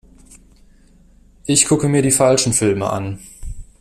[1.45, 3.19] Ich gucke mir die falschen Filme an.